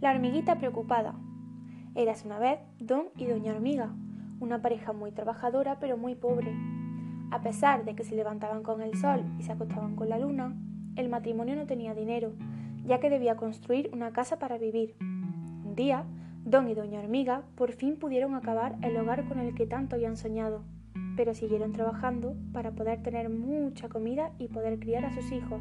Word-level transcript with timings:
La 0.00 0.10
hormiguita 0.10 0.56
preocupada. 0.56 1.14
Eras 1.94 2.24
una 2.24 2.38
vez 2.38 2.58
Don 2.78 3.06
y 3.16 3.26
Doña 3.26 3.52
Hormiga, 3.52 3.94
una 4.40 4.60
pareja 4.62 4.92
muy 4.92 5.12
trabajadora 5.12 5.78
pero 5.80 5.96
muy 5.96 6.14
pobre. 6.14 6.54
A 7.30 7.40
pesar 7.42 7.84
de 7.84 7.94
que 7.94 8.04
se 8.04 8.14
levantaban 8.14 8.62
con 8.62 8.82
el 8.82 8.96
sol 8.96 9.24
y 9.38 9.42
se 9.42 9.52
acostaban 9.52 9.96
con 9.96 10.08
la 10.08 10.18
luna, 10.18 10.54
el 10.96 11.08
matrimonio 11.08 11.56
no 11.56 11.66
tenía 11.66 11.94
dinero, 11.94 12.32
ya 12.84 13.00
que 13.00 13.10
debía 13.10 13.36
construir 13.36 13.90
una 13.92 14.12
casa 14.12 14.38
para 14.38 14.58
vivir. 14.58 14.96
Un 15.00 15.74
día, 15.74 16.04
Don 16.44 16.68
y 16.68 16.74
Doña 16.74 17.00
Hormiga 17.00 17.42
por 17.54 17.72
fin 17.72 17.96
pudieron 17.96 18.34
acabar 18.34 18.76
el 18.82 18.96
hogar 18.96 19.26
con 19.26 19.38
el 19.38 19.54
que 19.54 19.66
tanto 19.66 19.96
habían 19.96 20.16
soñado 20.16 20.62
pero 21.16 21.34
siguieron 21.34 21.72
trabajando 21.72 22.36
para 22.52 22.72
poder 22.72 23.02
tener 23.02 23.30
mucha 23.30 23.88
comida 23.88 24.32
y 24.38 24.48
poder 24.48 24.78
criar 24.78 25.04
a 25.06 25.12
sus 25.12 25.32
hijos. 25.32 25.60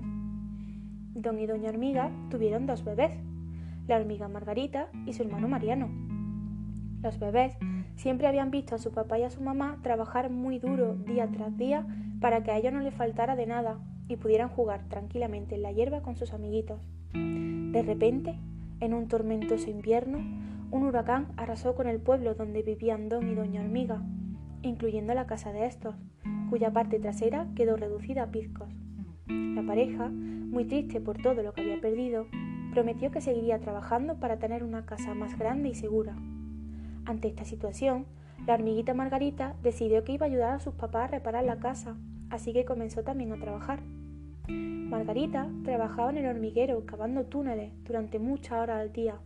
Don 1.14 1.40
y 1.40 1.48
Doña 1.48 1.70
Hormiga 1.70 2.12
tuvieron 2.30 2.68
dos 2.68 2.84
bebés, 2.84 3.18
la 3.88 3.98
hormiga 3.98 4.28
Margarita 4.28 4.90
y 5.06 5.14
su 5.14 5.24
hermano 5.24 5.48
Mariano. 5.48 5.90
Los 7.02 7.20
bebés 7.20 7.56
siempre 7.96 8.28
habían 8.28 8.52
visto 8.52 8.76
a 8.76 8.80
su 8.80 8.92
papá 8.92 9.20
y 9.20 9.24
a 9.24 9.30
su 9.30 9.42
mamá 9.42 9.80
trabajar 9.84 10.30
muy 10.30 10.60
duro 10.60 10.96
día 10.96 11.28
tras 11.28 11.58
día 11.58 11.86
para 12.20 12.44
que 12.44 12.52
a 12.52 12.58
ellos 12.58 12.74
no 12.74 12.80
les 12.80 12.94
faltara 12.94 13.36
de 13.36 13.46
nada 13.46 13.80
y 14.08 14.18
pudieran 14.18 14.50
jugar 14.50 14.88
tranquilamente 14.90 15.56
en 15.56 15.62
la 15.62 15.72
hierba 15.72 16.02
con 16.02 16.16
sus 16.16 16.34
amiguitos. 16.34 16.82
De 17.14 17.84
repente, 17.84 18.40
en 18.80 18.94
un 18.94 19.08
tormentoso 19.08 19.70
invierno, 19.70 20.20
un 20.72 20.84
huracán 20.84 21.28
arrasó 21.38 21.76
con 21.76 21.88
el 21.88 22.00
pueblo 22.00 22.34
donde 22.34 22.64
vivían 22.64 23.10
Don 23.10 23.30
y 23.30 23.36
Doña 23.36 23.62
Hormiga 23.62 24.02
incluyendo 24.68 25.14
la 25.14 25.28
casa 25.28 25.52
de 25.52 25.66
estos, 25.66 25.96
cuya 26.50 26.72
parte 26.72 27.00
trasera 27.00 27.48
quedó 27.56 27.78
reducida 27.78 28.24
a 28.24 28.32
pizcos. 28.32 28.70
La 29.28 29.64
pareja, 29.64 30.10
muy 30.10 30.66
triste 30.66 31.02
por 31.02 31.22
todo 31.22 31.42
lo 31.44 31.54
que 31.54 31.62
había 31.62 31.82
perdido, 31.82 32.28
prometió 32.76 33.10
que 33.10 33.22
seguiría 33.22 33.62
trabajando 33.62 34.16
para 34.20 34.38
tener 34.38 34.62
una 34.62 34.86
casa 34.86 35.14
más 35.14 35.40
grande 35.40 35.70
y 35.70 35.76
segura. 35.76 36.14
Ante 37.06 37.30
esta 37.30 37.46
situación, 37.46 38.06
la 38.46 38.56
hormiguita 38.56 38.94
Margarita 38.94 39.56
decidió 39.64 40.04
que 40.04 40.12
iba 40.12 40.26
a 40.26 40.30
ayudar 40.30 40.54
a 40.56 40.60
sus 40.60 40.74
papás 40.74 41.06
a 41.06 41.12
reparar 41.12 41.46
la 41.46 41.60
casa, 41.60 41.96
así 42.30 42.52
que 42.52 42.66
comenzó 42.66 43.02
también 43.02 43.32
a 43.32 43.40
trabajar. 43.40 43.80
Margarita 44.50 45.50
trabajaba 45.64 46.10
en 46.10 46.18
el 46.18 46.26
hormiguero 46.26 46.86
cavando 46.86 47.24
túneles 47.24 47.72
durante 47.86 48.20
muchas 48.20 48.60
horas 48.60 48.82
al 48.82 48.92
día. 48.92 49.20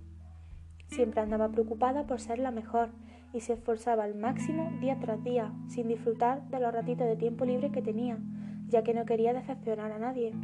Siempre 0.86 1.22
andaba 1.22 1.50
preocupada 1.50 2.06
por 2.06 2.20
ser 2.20 2.38
la 2.38 2.52
mejor 2.52 2.90
y 3.34 3.40
se 3.40 3.54
esforzaba 3.54 4.04
al 4.04 4.14
máximo 4.14 4.72
día 4.80 5.00
tras 5.02 5.24
día, 5.24 5.52
sin 5.70 5.88
disfrutar 5.88 6.48
de 6.50 6.60
los 6.60 6.72
ratitos 6.72 7.08
de 7.08 7.16
tiempo 7.16 7.46
libre 7.46 7.72
que 7.72 7.82
tenía, 7.82 8.20
ya 8.68 8.84
que 8.84 8.94
no 8.94 9.06
quería 9.06 9.34
decepcionar 9.34 9.92
a 9.92 9.98
nadie. 9.98 10.36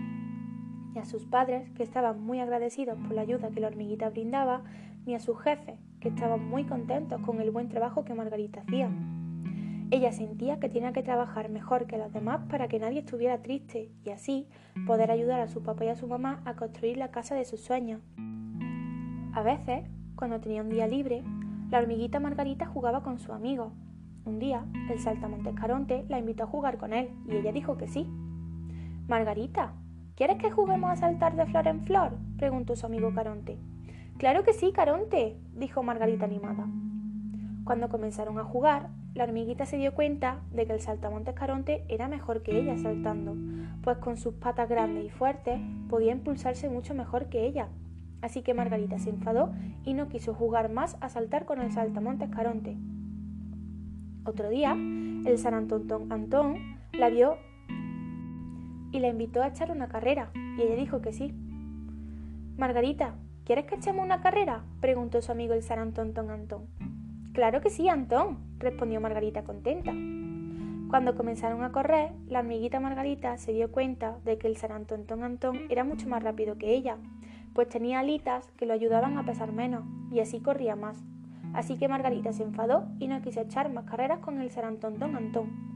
A 0.96 1.04
sus 1.04 1.26
padres, 1.26 1.70
que 1.72 1.84
estaban 1.84 2.22
muy 2.22 2.40
agradecidos 2.40 2.98
por 2.98 3.14
la 3.14 3.22
ayuda 3.22 3.50
que 3.50 3.60
la 3.60 3.68
hormiguita 3.68 4.10
brindaba, 4.10 4.64
ni 5.06 5.14
a 5.14 5.20
sus 5.20 5.38
jefes, 5.42 5.78
que 6.00 6.08
estaban 6.08 6.48
muy 6.48 6.64
contentos 6.64 7.22
con 7.22 7.42
el 7.42 7.52
buen 7.52 7.68
trabajo 7.68 8.06
que 8.06 8.14
Margarita 8.14 8.62
hacía. 8.62 8.90
Ella 9.92 10.14
sentía 10.14 10.60
que 10.60 10.70
tenía 10.70 10.94
que 10.94 11.04
trabajar 11.04 11.50
mejor 11.50 11.86
que 11.86 11.98
los 11.98 12.14
demás 12.14 12.42
para 12.50 12.70
que 12.70 12.80
nadie 12.80 13.00
estuviera 13.00 13.42
triste 13.42 13.92
y 14.04 14.10
así 14.10 14.48
poder 14.88 15.12
ayudar 15.12 15.42
a 15.42 15.48
su 15.48 15.62
papá 15.62 15.86
y 15.86 15.90
a 15.90 15.96
su 15.96 16.08
mamá 16.08 16.42
a 16.46 16.56
construir 16.56 16.98
la 16.98 17.12
casa 17.12 17.36
de 17.36 17.46
sus 17.46 17.60
sueños. 17.60 18.02
A 19.34 19.44
veces, 19.44 19.84
cuando 20.16 20.40
tenía 20.40 20.62
un 20.62 20.70
día 20.70 20.88
libre, 20.88 21.24
la 21.72 21.80
hormiguita 21.80 22.22
Margarita 22.22 22.66
jugaba 22.66 23.04
con 23.04 23.20
su 23.20 23.34
amigo. 23.34 23.74
Un 24.24 24.40
día, 24.40 24.66
el 24.90 25.00
saltamontes 25.00 25.54
Caronte 25.56 26.06
la 26.08 26.20
invitó 26.20 26.46
a 26.46 26.48
jugar 26.48 26.78
con 26.78 26.94
él 26.94 27.10
y 27.28 27.36
ella 27.36 27.52
dijo 27.52 27.78
que 27.78 27.88
sí. 27.88 28.08
Margarita, 29.08 29.74
¿quieres 30.16 30.38
que 30.38 30.52
juguemos 30.52 30.92
a 30.92 30.96
saltar 30.96 31.36
de 31.36 31.46
flor 31.46 31.68
en 31.68 31.86
flor? 31.86 32.18
preguntó 32.38 32.76
su 32.76 32.86
amigo 32.86 33.14
Caronte. 33.14 33.58
Claro 34.18 34.44
que 34.44 34.54
sí, 34.54 34.72
Caronte, 34.72 35.38
dijo 35.54 35.84
Margarita 35.84 36.26
animada. 36.26 36.68
Cuando 37.64 37.90
comenzaron 37.90 38.40
a 38.40 38.44
jugar, 38.44 38.90
la 39.14 39.24
hormiguita 39.24 39.66
se 39.66 39.78
dio 39.78 39.94
cuenta 39.94 40.42
de 40.52 40.66
que 40.66 40.74
el 40.74 40.82
saltamontes 40.82 41.36
Caronte 41.36 41.86
era 41.90 42.08
mejor 42.08 42.44
que 42.44 42.58
ella 42.58 42.78
saltando, 42.78 43.36
pues 43.82 43.98
con 43.98 44.18
sus 44.18 44.36
patas 44.36 44.70
grandes 44.70 45.06
y 45.06 45.10
fuertes 45.10 45.60
podía 45.90 46.12
impulsarse 46.12 46.70
mucho 46.70 46.94
mejor 46.94 47.28
que 47.28 47.46
ella 47.46 47.70
Así 48.26 48.42
que 48.42 48.56
Margarita 48.56 48.98
se 48.98 49.12
enfadó 49.12 49.54
y 49.84 49.94
no 49.94 50.10
quiso 50.10 50.34
jugar 50.34 50.72
más 50.72 50.98
a 51.00 51.10
saltar 51.10 51.46
con 51.46 51.62
el 51.62 51.72
saltamontes 51.72 52.28
Caronte. 52.30 52.76
Otro 54.26 54.50
día, 54.50 54.72
el 54.72 55.38
San 55.38 55.54
Antón 55.54 56.12
Antón 56.12 56.58
la 56.92 57.10
vio 57.10 57.38
y 58.96 59.00
la 59.00 59.10
invitó 59.10 59.44
a 59.44 59.48
echar 59.48 59.72
una 59.72 59.90
carrera, 59.90 60.32
y 60.58 60.62
ella 60.62 60.76
dijo 60.76 61.02
que 61.02 61.12
sí. 61.12 61.34
Margarita, 62.56 63.16
¿quieres 63.44 63.66
que 63.66 63.76
echemos 63.76 64.06
una 64.06 64.22
carrera? 64.22 64.64
preguntó 64.80 65.22
su 65.22 65.34
amigo 65.34 65.54
el 65.54 65.64
San 65.64 65.80
Antón 65.80 66.14
Antón. 66.18 66.68
Claro 67.34 67.60
que 67.60 67.70
sí, 67.70 67.90
Antón, 67.90 68.38
respondió 68.58 69.02
Margarita 69.02 69.44
contenta. 69.44 69.92
Cuando 70.90 71.16
comenzaron 71.16 71.62
a 71.64 71.74
correr, 71.74 72.14
la 72.28 72.40
hormiguita 72.40 72.80
Margarita 72.80 73.38
se 73.38 73.52
dio 73.52 73.70
cuenta 73.70 74.18
de 74.24 74.38
que 74.38 74.48
el 74.48 74.56
San 74.56 74.72
Antón 74.72 75.24
Antón 75.24 75.64
era 75.70 75.84
mucho 75.84 76.08
más 76.08 76.24
rápido 76.24 76.58
que 76.58 76.74
ella, 76.74 76.96
pues 77.54 77.68
tenía 77.68 78.00
alitas 78.00 78.50
que 78.56 78.66
lo 78.66 78.74
ayudaban 78.74 79.18
a 79.18 79.26
pesar 79.26 79.52
menos 79.52 79.84
y 80.10 80.22
así 80.22 80.40
corría 80.40 80.78
más. 80.78 81.04
Así 81.54 81.78
que 81.78 81.90
Margarita 81.90 82.32
se 82.32 82.44
enfadó 82.44 82.86
y 83.00 83.10
no 83.10 83.22
quiso 83.22 83.42
echar 83.42 83.70
más 83.74 83.84
carreras 83.84 84.20
con 84.20 84.40
el 84.40 84.52
Sarantontón 84.52 85.18
Antón. 85.18 85.75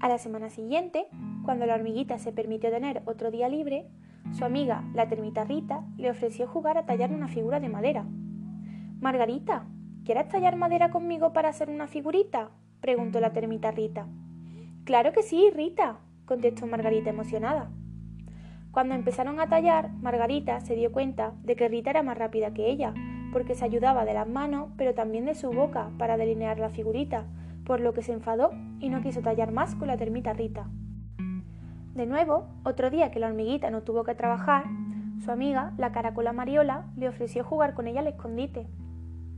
A 0.00 0.08
la 0.08 0.16
semana 0.16 0.48
siguiente, 0.48 1.08
cuando 1.44 1.66
la 1.66 1.74
hormiguita 1.74 2.18
se 2.18 2.32
permitió 2.32 2.70
tener 2.70 3.02
otro 3.04 3.30
día 3.30 3.50
libre, 3.50 3.86
su 4.32 4.46
amiga, 4.46 4.82
la 4.94 5.08
termita 5.08 5.44
Rita, 5.44 5.84
le 5.98 6.10
ofreció 6.10 6.46
jugar 6.46 6.78
a 6.78 6.86
tallar 6.86 7.12
una 7.12 7.28
figura 7.28 7.60
de 7.60 7.68
madera. 7.68 8.06
Margarita, 8.98 9.66
¿quieres 10.06 10.28
tallar 10.30 10.56
madera 10.56 10.90
conmigo 10.90 11.34
para 11.34 11.50
hacer 11.50 11.68
una 11.68 11.86
figurita? 11.86 12.48
preguntó 12.80 13.20
la 13.20 13.34
termita 13.34 13.72
Rita. 13.72 14.06
Claro 14.84 15.12
que 15.12 15.22
sí, 15.22 15.50
Rita, 15.54 15.98
contestó 16.24 16.66
Margarita 16.66 17.10
emocionada. 17.10 17.70
Cuando 18.70 18.94
empezaron 18.94 19.38
a 19.38 19.48
tallar, 19.48 19.90
Margarita 20.00 20.60
se 20.60 20.76
dio 20.76 20.92
cuenta 20.92 21.34
de 21.42 21.56
que 21.56 21.68
Rita 21.68 21.90
era 21.90 22.02
más 22.02 22.16
rápida 22.16 22.54
que 22.54 22.70
ella, 22.70 22.94
porque 23.34 23.54
se 23.54 23.66
ayudaba 23.66 24.06
de 24.06 24.14
las 24.14 24.26
manos, 24.26 24.70
pero 24.78 24.94
también 24.94 25.26
de 25.26 25.34
su 25.34 25.50
boca 25.50 25.90
para 25.98 26.16
delinear 26.16 26.58
la 26.58 26.70
figurita, 26.70 27.26
por 27.70 27.78
lo 27.78 27.94
que 27.94 28.02
se 28.02 28.12
enfadó 28.12 28.50
y 28.80 28.88
no 28.88 29.00
quiso 29.00 29.22
tallar 29.22 29.52
más 29.52 29.76
con 29.76 29.86
la 29.86 29.96
termita 29.96 30.32
Rita. 30.32 30.66
De 31.94 32.04
nuevo, 32.04 32.48
otro 32.64 32.90
día 32.90 33.12
que 33.12 33.20
la 33.20 33.28
hormiguita 33.28 33.70
no 33.70 33.82
tuvo 33.82 34.02
que 34.02 34.16
trabajar, 34.16 34.64
su 35.24 35.30
amiga, 35.30 35.72
la 35.76 35.92
caracola 35.92 36.32
Mariola, 36.32 36.86
le 36.96 37.08
ofreció 37.08 37.44
jugar 37.44 37.74
con 37.74 37.86
ella 37.86 38.00
al 38.00 38.08
escondite. 38.08 38.66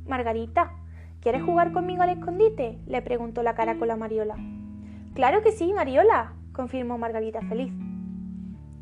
Margarita, 0.06 0.72
¿quieres 1.20 1.42
jugar 1.42 1.72
conmigo 1.72 2.04
al 2.04 2.08
escondite? 2.08 2.78
le 2.86 3.02
preguntó 3.02 3.42
la 3.42 3.54
caracola 3.54 3.96
Mariola. 3.96 4.36
Claro 5.12 5.42
que 5.42 5.52
sí, 5.52 5.70
Mariola, 5.74 6.32
confirmó 6.54 6.96
Margarita 6.96 7.42
feliz. 7.42 7.74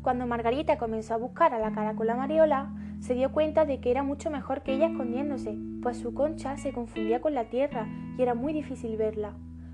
Cuando 0.01 0.27
Margarita 0.27 0.77
comenzó 0.77 1.15
a 1.15 1.17
buscar 1.17 1.53
a 1.53 1.59
la 1.59 1.73
caracola 1.73 2.15
Mariola, 2.15 2.71
se 3.01 3.15
dio 3.15 3.31
cuenta 3.31 3.65
de 3.65 3.79
que 3.81 3.89
era 3.89 4.03
mucho 4.03 4.29
mejor 4.29 4.61
que 4.61 4.73
ella 4.73 4.87
escondiéndose, 4.87 5.57
pues 5.81 5.97
su 5.97 6.13
concha 6.13 6.55
se 6.57 6.71
confundía 6.71 7.19
con 7.19 7.33
la 7.33 7.49
tierra 7.49 7.87
y 8.17 8.21
era 8.21 8.35
muy 8.35 8.53
difícil 8.53 8.95
verla, 8.95 9.33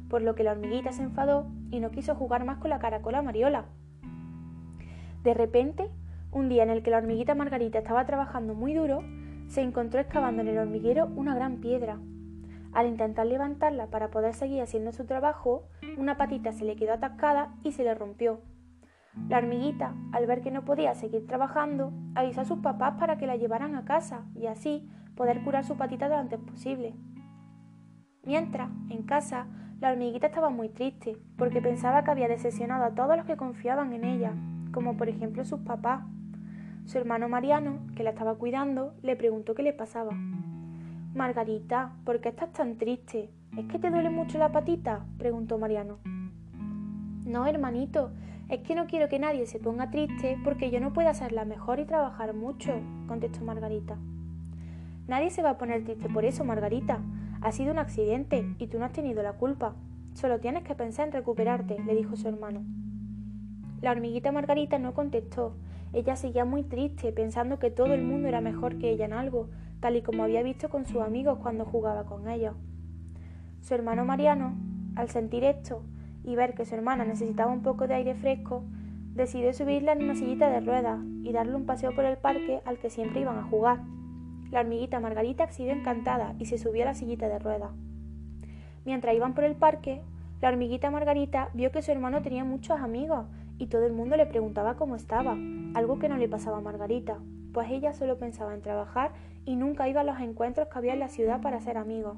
por 0.09 0.21
lo 0.21 0.33
que 0.33 0.43
la 0.43 0.53
hormiguita 0.53 0.93
se 0.93 1.03
enfadó 1.03 1.45
y 1.69 1.81
no 1.81 1.91
quiso 1.91 2.15
jugar 2.15 2.45
más 2.45 2.57
con 2.57 2.69
la 2.69 2.79
caracola 2.79 3.21
Mariola. 3.21 3.65
De 5.23 5.33
repente, 5.33 5.89
un 6.31 6.47
día 6.47 6.63
en 6.63 6.69
el 6.69 6.81
que 6.81 6.89
la 6.89 6.99
hormiguita 6.99 7.35
Margarita 7.35 7.79
estaba 7.79 8.05
trabajando 8.05 8.55
muy 8.55 8.73
duro, 8.73 9.03
se 9.47 9.61
encontró 9.61 9.99
excavando 9.99 10.41
en 10.41 10.47
el 10.47 10.57
hormiguero 10.57 11.07
una 11.07 11.35
gran 11.35 11.57
piedra. 11.57 11.99
Al 12.71 12.87
intentar 12.87 13.25
levantarla 13.25 13.87
para 13.87 14.09
poder 14.09 14.35
seguir 14.35 14.61
haciendo 14.61 14.93
su 14.93 15.05
trabajo, 15.05 15.67
una 15.97 16.15
patita 16.15 16.53
se 16.53 16.63
le 16.63 16.77
quedó 16.77 16.93
atascada 16.93 17.53
y 17.63 17.73
se 17.73 17.83
le 17.83 17.93
rompió, 17.93 18.39
la 19.29 19.39
hormiguita, 19.39 19.93
al 20.13 20.25
ver 20.25 20.41
que 20.41 20.51
no 20.51 20.63
podía 20.63 20.95
seguir 20.95 21.27
trabajando, 21.27 21.91
avisó 22.15 22.41
a 22.41 22.45
sus 22.45 22.59
papás 22.59 22.95
para 22.99 23.17
que 23.17 23.27
la 23.27 23.35
llevaran 23.35 23.75
a 23.75 23.85
casa 23.85 24.21
y 24.35 24.47
así 24.47 24.89
poder 25.15 25.43
curar 25.43 25.65
su 25.65 25.75
patita 25.75 26.07
lo 26.07 26.17
antes 26.17 26.39
posible. 26.39 26.95
Mientras, 28.23 28.69
en 28.89 29.03
casa, 29.03 29.47
la 29.79 29.91
hormiguita 29.91 30.27
estaba 30.27 30.49
muy 30.49 30.69
triste 30.69 31.17
porque 31.37 31.61
pensaba 31.61 32.03
que 32.03 32.11
había 32.11 32.27
decepcionado 32.27 32.85
a 32.85 32.95
todos 32.95 33.15
los 33.17 33.25
que 33.25 33.37
confiaban 33.37 33.93
en 33.93 34.03
ella, 34.03 34.33
como 34.71 34.97
por 34.97 35.09
ejemplo 35.09 35.45
sus 35.45 35.59
papás. 35.61 36.03
Su 36.85 36.97
hermano 36.97 37.27
Mariano, 37.27 37.79
que 37.95 38.03
la 38.03 38.11
estaba 38.11 38.35
cuidando, 38.35 38.93
le 39.01 39.15
preguntó 39.15 39.55
qué 39.55 39.63
le 39.63 39.73
pasaba. 39.73 40.11
Margarita, 41.13 41.93
¿por 42.05 42.21
qué 42.21 42.29
estás 42.29 42.53
tan 42.53 42.77
triste? 42.77 43.29
¿Es 43.57 43.65
que 43.65 43.79
te 43.79 43.89
duele 43.89 44.09
mucho 44.09 44.37
la 44.37 44.51
patita? 44.51 45.05
preguntó 45.17 45.57
Mariano. 45.57 45.99
No, 47.25 47.45
hermanito, 47.45 48.11
es 48.49 48.61
que 48.61 48.75
no 48.75 48.87
quiero 48.87 49.09
que 49.09 49.19
nadie 49.19 49.45
se 49.45 49.59
ponga 49.59 49.91
triste 49.91 50.37
porque 50.43 50.71
yo 50.71 50.79
no 50.79 50.93
pueda 50.93 51.13
ser 51.13 51.33
la 51.33 51.43
mejor 51.43 51.79
y 51.79 51.85
trabajar 51.85 52.33
mucho, 52.33 52.79
contestó 53.07 53.43
Margarita. 53.43 53.97
Nadie 55.07 55.31
se 55.31 55.41
va 55.41 55.51
a 55.51 55.57
poner 55.57 55.83
triste 55.83 56.07
por 56.07 56.23
eso, 56.23 56.45
Margarita. 56.45 56.99
Ha 57.41 57.51
sido 57.51 57.71
un 57.71 57.79
accidente 57.79 58.45
y 58.57 58.67
tú 58.67 58.79
no 58.79 58.85
has 58.85 58.93
tenido 58.93 59.21
la 59.21 59.33
culpa. 59.33 59.75
Solo 60.13 60.39
tienes 60.39 60.63
que 60.63 60.75
pensar 60.75 61.07
en 61.07 61.13
recuperarte, 61.13 61.77
le 61.85 61.95
dijo 61.95 62.15
su 62.15 62.27
hermano. 62.27 62.63
La 63.81 63.91
hormiguita 63.91 64.31
Margarita 64.31 64.79
no 64.79 64.93
contestó. 64.93 65.55
Ella 65.91 66.15
seguía 66.15 66.45
muy 66.45 66.63
triste, 66.63 67.11
pensando 67.11 67.59
que 67.59 67.69
todo 67.69 67.93
el 67.93 68.03
mundo 68.03 68.29
era 68.29 68.41
mejor 68.41 68.77
que 68.77 68.89
ella 68.89 69.05
en 69.05 69.13
algo, 69.13 69.49
tal 69.81 69.97
y 69.97 70.01
como 70.01 70.23
había 70.23 70.41
visto 70.41 70.69
con 70.69 70.85
sus 70.85 71.01
amigos 71.01 71.39
cuando 71.41 71.65
jugaba 71.65 72.05
con 72.05 72.29
ellos. 72.29 72.55
Su 73.61 73.73
hermano 73.73 74.05
Mariano, 74.05 74.55
al 74.95 75.09
sentir 75.09 75.43
esto 75.43 75.83
y 76.27 76.35
ver 76.35 76.53
que 76.53 76.65
su 76.65 76.75
hermana 76.75 77.05
necesitaba 77.05 77.53
un 77.53 77.63
poco 77.63 77.87
de 77.87 77.95
aire 77.95 78.13
fresco, 78.13 78.61
decidió 79.15 79.53
subirla 79.53 79.93
en 79.93 80.03
una 80.03 80.13
sillita 80.13 80.49
de 80.49 80.59
ruedas 80.59 80.99
y 81.23 81.31
darle 81.31 81.55
un 81.55 81.65
paseo 81.65 81.95
por 81.95 82.03
el 82.03 82.17
parque 82.17 82.61
al 82.65 82.77
que 82.79 82.89
siempre 82.89 83.21
iban 83.21 83.37
a 83.37 83.43
jugar. 83.43 83.79
La 84.51 84.59
hormiguita 84.59 84.99
Margarita 84.99 85.45
accedió 85.45 85.71
encantada 85.71 86.35
y 86.37 86.45
se 86.45 86.57
subió 86.57 86.83
a 86.83 86.87
la 86.87 86.95
sillita 86.95 87.29
de 87.29 87.39
ruedas. 87.39 87.71
Mientras 88.83 89.15
iban 89.15 89.35
por 89.35 89.45
el 89.45 89.55
parque, 89.55 90.01
la 90.41 90.49
hormiguita 90.49 90.91
Margarita 90.91 91.49
vio 91.53 91.71
que 91.71 91.81
su 91.81 91.91
hermano 91.91 92.21
tenía 92.21 92.43
muchos 92.43 92.77
amigos 92.81 93.25
y 93.57 93.67
todo 93.67 93.85
el 93.85 93.93
mundo 93.93 94.17
le 94.17 94.25
preguntaba 94.25 94.75
cómo 94.75 94.97
estaba, 94.97 95.37
algo 95.75 95.97
que 95.97 96.09
no 96.09 96.17
le 96.17 96.27
pasaba 96.27 96.57
a 96.57 96.61
Margarita, 96.61 97.19
pues 97.53 97.71
ella 97.71 97.93
solo 97.93 98.17
pensaba 98.19 98.53
en 98.53 98.61
trabajar 98.61 99.13
y 99.45 99.55
nunca 99.55 99.87
iba 99.87 100.01
a 100.01 100.03
los 100.03 100.19
encuentros 100.19 100.67
que 100.67 100.77
había 100.77 100.93
en 100.93 100.99
la 100.99 101.07
ciudad 101.07 101.41
para 101.41 101.61
ser 101.61 101.77
amigos. 101.77 102.17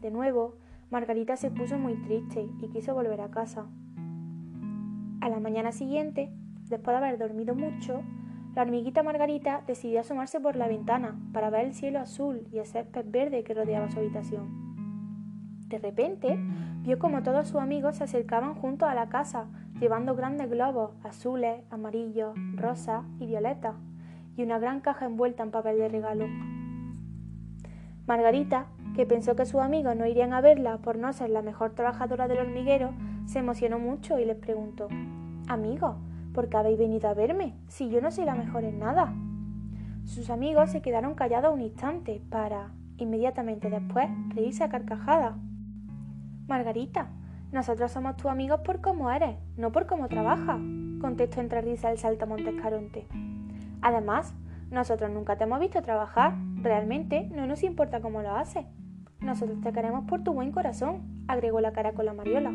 De 0.00 0.10
nuevo, 0.10 0.56
Margarita 0.90 1.36
se 1.36 1.50
puso 1.50 1.78
muy 1.78 1.94
triste 2.02 2.48
y 2.60 2.68
quiso 2.68 2.94
volver 2.94 3.20
a 3.20 3.30
casa. 3.30 3.66
A 5.20 5.28
la 5.28 5.40
mañana 5.40 5.72
siguiente, 5.72 6.30
después 6.68 6.94
de 6.94 7.04
haber 7.04 7.18
dormido 7.18 7.56
mucho, 7.56 8.02
la 8.54 8.62
hormiguita 8.62 9.02
Margarita 9.02 9.62
decidió 9.66 10.00
asomarse 10.00 10.40
por 10.40 10.54
la 10.54 10.68
ventana 10.68 11.18
para 11.32 11.50
ver 11.50 11.66
el 11.66 11.74
cielo 11.74 11.98
azul 11.98 12.46
y 12.52 12.58
el 12.58 12.66
césped 12.66 13.04
verde 13.08 13.42
que 13.42 13.52
rodeaba 13.52 13.90
su 13.90 13.98
habitación. 13.98 14.66
De 15.68 15.78
repente, 15.78 16.38
vio 16.82 17.00
como 17.00 17.24
todos 17.24 17.48
sus 17.48 17.60
amigos 17.60 17.96
se 17.96 18.04
acercaban 18.04 18.54
juntos 18.54 18.88
a 18.88 18.94
la 18.94 19.08
casa, 19.08 19.48
llevando 19.80 20.14
grandes 20.14 20.48
globos 20.48 20.92
azules, 21.02 21.64
amarillos, 21.70 22.34
rosas 22.54 23.04
y 23.18 23.26
violetas, 23.26 23.74
y 24.36 24.44
una 24.44 24.60
gran 24.60 24.80
caja 24.80 25.06
envuelta 25.06 25.42
en 25.42 25.50
papel 25.50 25.78
de 25.78 25.88
regalo. 25.88 26.26
Margarita, 28.06 28.68
que 28.96 29.04
pensó 29.04 29.36
que 29.36 29.44
sus 29.44 29.60
amigos 29.60 29.94
no 29.94 30.06
irían 30.06 30.32
a 30.32 30.40
verla 30.40 30.78
por 30.78 30.96
no 30.96 31.12
ser 31.12 31.28
la 31.28 31.42
mejor 31.42 31.74
trabajadora 31.74 32.28
del 32.28 32.38
hormiguero, 32.38 32.94
se 33.26 33.40
emocionó 33.40 33.78
mucho 33.78 34.18
y 34.18 34.24
les 34.24 34.38
preguntó 34.38 34.88
Amigos, 35.48 35.96
¿por 36.32 36.48
qué 36.48 36.56
habéis 36.56 36.78
venido 36.78 37.10
a 37.10 37.14
verme 37.14 37.54
si 37.68 37.90
yo 37.90 38.00
no 38.00 38.10
soy 38.10 38.24
la 38.24 38.34
mejor 38.34 38.64
en 38.64 38.78
nada? 38.78 39.12
Sus 40.04 40.30
amigos 40.30 40.70
se 40.70 40.80
quedaron 40.80 41.14
callados 41.14 41.52
un 41.52 41.60
instante 41.60 42.22
para, 42.30 42.70
inmediatamente 42.96 43.68
después, 43.68 44.08
reírse 44.34 44.64
a 44.64 44.70
carcajadas. 44.70 45.34
Margarita, 46.48 47.08
nosotros 47.52 47.92
somos 47.92 48.16
tus 48.16 48.30
amigos 48.30 48.60
por 48.60 48.80
cómo 48.80 49.10
eres, 49.10 49.36
no 49.58 49.72
por 49.72 49.86
cómo 49.86 50.08
trabajas, 50.08 50.58
contestó 51.02 51.40
entre 51.40 51.60
risa 51.60 51.90
el 51.90 51.98
saltamontes 51.98 52.54
Caronte. 52.62 53.06
Además, 53.82 54.34
nosotros 54.70 55.10
nunca 55.10 55.36
te 55.36 55.44
hemos 55.44 55.60
visto 55.60 55.82
trabajar, 55.82 56.34
realmente 56.62 57.28
no 57.34 57.46
nos 57.46 57.62
importa 57.62 58.00
cómo 58.00 58.22
lo 58.22 58.34
haces. 58.34 58.64
Nosotros 59.20 59.60
te 59.62 59.72
queremos 59.72 60.04
por 60.06 60.22
tu 60.22 60.32
buen 60.32 60.52
corazón, 60.52 61.24
agregó 61.28 61.60
la 61.60 61.72
cara 61.72 61.92
con 61.92 62.06
la 62.06 62.12
Mariola. 62.12 62.52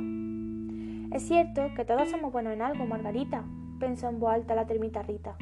Es 1.16 1.24
cierto 1.24 1.74
que 1.76 1.86
todos 1.86 2.10
somos 2.10 2.32
buenos 2.32 2.54
en 2.54 2.62
algo, 2.62 2.86
Margarita, 2.86 3.44
pensó 3.80 4.10
en 4.10 4.20
voz 4.20 4.34
alta 4.34 4.56
la 4.56 4.68
termita 4.68 5.02
Rita, 5.02 5.36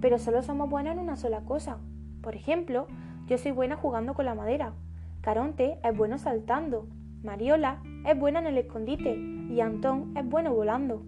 pero 0.00 0.18
solo 0.18 0.42
somos 0.42 0.70
buenos 0.70 0.94
en 0.94 0.98
una 0.98 1.16
sola 1.16 1.40
cosa. 1.40 1.78
Por 2.22 2.34
ejemplo, 2.34 2.86
yo 3.26 3.36
soy 3.36 3.50
buena 3.50 3.76
jugando 3.76 4.14
con 4.14 4.24
la 4.24 4.34
madera, 4.34 4.72
Caronte 5.20 5.78
es 5.84 5.96
bueno 5.96 6.16
saltando, 6.16 6.88
Mariola 7.22 7.82
es 8.06 8.18
buena 8.18 8.38
en 8.38 8.46
el 8.46 8.56
escondite 8.56 9.14
y 9.14 9.60
Antón 9.60 10.16
es 10.16 10.26
bueno 10.26 10.54
volando. 10.54 11.02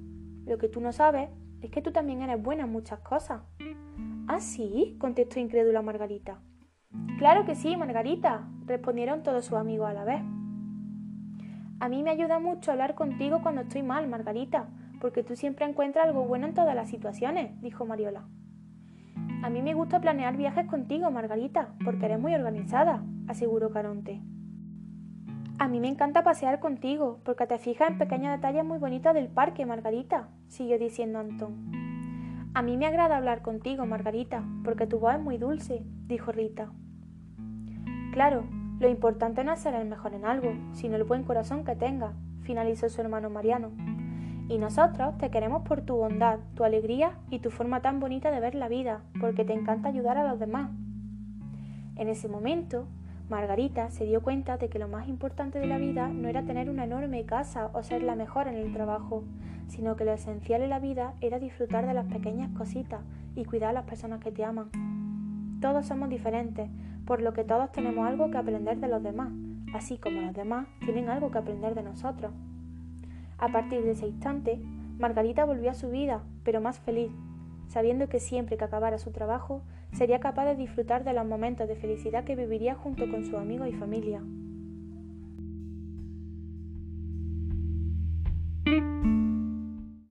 Lo 0.44 0.58
que 0.58 0.68
tú 0.68 0.80
no 0.82 0.92
sabes 0.92 1.30
es 1.62 1.70
que 1.70 1.80
tú 1.80 1.92
también 1.92 2.20
eres 2.20 2.42
buena 2.42 2.64
en 2.64 2.72
muchas 2.72 3.00
cosas. 3.00 3.40
¿Ah, 4.28 4.40
sí? 4.40 4.96
contestó 5.00 5.40
incrédula 5.40 5.80
Margarita. 5.80 6.42
Claro 7.18 7.46
que 7.46 7.54
sí, 7.54 7.76
Margarita, 7.76 8.46
respondieron 8.66 9.22
todos 9.22 9.44
sus 9.44 9.58
amigos 9.58 9.88
a 9.88 9.94
la 9.94 10.04
vez. 10.04 10.22
A 11.80 11.88
mí 11.88 12.02
me 12.02 12.10
ayuda 12.10 12.38
mucho 12.38 12.70
hablar 12.70 12.94
contigo 12.94 13.40
cuando 13.42 13.62
estoy 13.62 13.82
mal, 13.82 14.08
Margarita, 14.08 14.68
porque 15.00 15.24
tú 15.24 15.34
siempre 15.34 15.66
encuentras 15.66 16.06
algo 16.06 16.24
bueno 16.24 16.46
en 16.46 16.54
todas 16.54 16.76
las 16.76 16.88
situaciones, 16.88 17.60
dijo 17.60 17.84
Mariola. 17.84 18.24
A 19.42 19.50
mí 19.50 19.62
me 19.62 19.74
gusta 19.74 20.00
planear 20.00 20.36
viajes 20.36 20.66
contigo, 20.66 21.10
Margarita, 21.10 21.74
porque 21.84 22.06
eres 22.06 22.20
muy 22.20 22.34
organizada, 22.34 23.02
aseguró 23.26 23.70
Caronte. 23.70 24.20
A 25.58 25.66
mí 25.66 25.80
me 25.80 25.88
encanta 25.88 26.22
pasear 26.22 26.60
contigo, 26.60 27.20
porque 27.24 27.46
te 27.46 27.58
fijas 27.58 27.90
en 27.90 27.98
pequeños 27.98 28.32
detalles 28.32 28.64
muy 28.64 28.78
bonitos 28.78 29.14
del 29.14 29.28
parque, 29.28 29.66
Margarita, 29.66 30.28
siguió 30.46 30.78
diciendo 30.78 31.18
Antón. 31.18 31.72
A 32.54 32.62
mí 32.62 32.76
me 32.76 32.86
agrada 32.86 33.16
hablar 33.16 33.42
contigo, 33.42 33.86
Margarita, 33.86 34.44
porque 34.62 34.86
tu 34.86 35.00
voz 35.00 35.14
es 35.14 35.20
muy 35.20 35.38
dulce, 35.38 35.84
dijo 36.06 36.30
Rita. 36.32 36.70
Claro, 38.12 38.44
lo 38.78 38.90
importante 38.90 39.42
no 39.42 39.54
es 39.54 39.60
ser 39.60 39.74
el 39.74 39.88
mejor 39.88 40.12
en 40.12 40.26
algo, 40.26 40.52
sino 40.72 40.96
el 40.96 41.04
buen 41.04 41.22
corazón 41.22 41.64
que 41.64 41.74
tenga, 41.74 42.12
finalizó 42.42 42.90
su 42.90 43.00
hermano 43.00 43.30
Mariano. 43.30 43.70
Y 44.50 44.58
nosotros 44.58 45.16
te 45.16 45.30
queremos 45.30 45.62
por 45.62 45.80
tu 45.80 45.96
bondad, 45.96 46.38
tu 46.54 46.62
alegría 46.62 47.12
y 47.30 47.38
tu 47.38 47.50
forma 47.50 47.80
tan 47.80 48.00
bonita 48.00 48.30
de 48.30 48.38
ver 48.38 48.54
la 48.54 48.68
vida, 48.68 49.00
porque 49.18 49.46
te 49.46 49.54
encanta 49.54 49.88
ayudar 49.88 50.18
a 50.18 50.28
los 50.28 50.38
demás. 50.38 50.70
En 51.96 52.10
ese 52.10 52.28
momento, 52.28 52.86
Margarita 53.30 53.90
se 53.90 54.04
dio 54.04 54.20
cuenta 54.20 54.58
de 54.58 54.68
que 54.68 54.78
lo 54.78 54.88
más 54.88 55.08
importante 55.08 55.58
de 55.58 55.66
la 55.66 55.78
vida 55.78 56.08
no 56.08 56.28
era 56.28 56.42
tener 56.42 56.68
una 56.68 56.84
enorme 56.84 57.24
casa 57.24 57.70
o 57.72 57.82
ser 57.82 58.02
la 58.02 58.14
mejor 58.14 58.46
en 58.46 58.56
el 58.56 58.74
trabajo, 58.74 59.24
sino 59.68 59.96
que 59.96 60.04
lo 60.04 60.12
esencial 60.12 60.60
en 60.60 60.68
la 60.68 60.80
vida 60.80 61.14
era 61.22 61.38
disfrutar 61.38 61.86
de 61.86 61.94
las 61.94 62.12
pequeñas 62.12 62.50
cositas 62.50 63.00
y 63.34 63.46
cuidar 63.46 63.70
a 63.70 63.72
las 63.72 63.84
personas 63.84 64.20
que 64.20 64.32
te 64.32 64.44
aman. 64.44 65.01
Todos 65.62 65.86
somos 65.86 66.08
diferentes, 66.08 66.68
por 67.06 67.22
lo 67.22 67.32
que 67.34 67.44
todos 67.44 67.70
tenemos 67.70 68.04
algo 68.04 68.32
que 68.32 68.36
aprender 68.36 68.78
de 68.78 68.88
los 68.88 69.00
demás, 69.00 69.32
así 69.72 69.96
como 69.96 70.20
los 70.20 70.34
demás 70.34 70.66
tienen 70.80 71.08
algo 71.08 71.30
que 71.30 71.38
aprender 71.38 71.76
de 71.76 71.84
nosotros. 71.84 72.32
A 73.38 73.46
partir 73.46 73.84
de 73.84 73.92
ese 73.92 74.08
instante, 74.08 74.60
Margarita 74.98 75.44
volvió 75.44 75.70
a 75.70 75.74
su 75.74 75.88
vida, 75.88 76.24
pero 76.42 76.60
más 76.60 76.80
feliz, 76.80 77.12
sabiendo 77.68 78.08
que 78.08 78.18
siempre 78.18 78.56
que 78.56 78.64
acabara 78.64 78.98
su 78.98 79.12
trabajo 79.12 79.62
sería 79.92 80.18
capaz 80.18 80.46
de 80.46 80.56
disfrutar 80.56 81.04
de 81.04 81.12
los 81.12 81.24
momentos 81.24 81.68
de 81.68 81.76
felicidad 81.76 82.24
que 82.24 82.34
viviría 82.34 82.74
junto 82.74 83.08
con 83.08 83.24
su 83.24 83.36
amigo 83.36 83.64
y 83.64 83.72
familia. 83.72 84.20